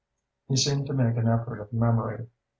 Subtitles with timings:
[0.47, 2.25] He seemed to make an effort of memory.